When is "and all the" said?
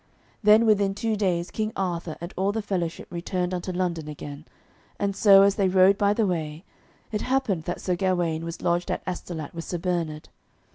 2.19-2.63